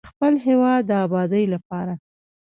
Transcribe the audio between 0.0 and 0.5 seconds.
د خپل